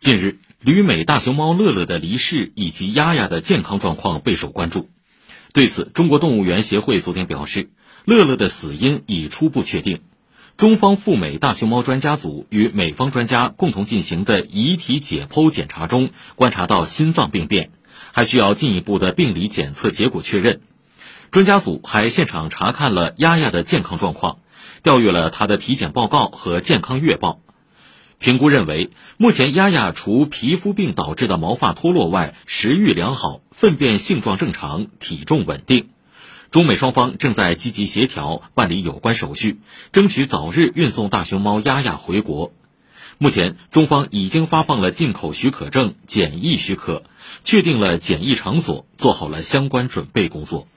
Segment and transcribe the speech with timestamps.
[0.00, 4.88] 近日，旅美大熊猫乐乐的离世以及丫丫的健康状况备受关注。
[5.52, 7.68] 对此，中国动物园协会昨天表示，
[8.06, 10.00] 乐乐的死因已初步确定。
[10.56, 17.70] 中方赴美大熊猫专家组与美方专家共同进行的遗体解剖检查中，观察到心脏病变，
[18.12, 20.62] 还需要进一步的病理检测结果确认。
[21.30, 24.38] 专家组还现场查看了丫丫的健康状况，
[24.82, 27.42] 调阅了她的体检报告和健康月报。
[28.20, 35.88] 评估认为，目前丫丫除皮肤病导致的毛发脱落外，食欲良好，粪便性状正常，体重稳定。
[36.50, 39.60] 中美双方正在积极协调办理有关手续，
[39.92, 42.52] 争取早日运送大熊猫丫丫回国。
[43.16, 47.04] 目前，中方已经发放了进口许可证、检疫许可，
[47.42, 50.68] 确定了检疫场所，做好了相关准备工作。